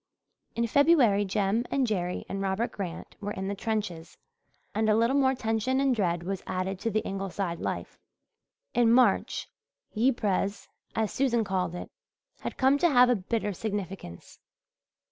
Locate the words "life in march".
7.59-9.47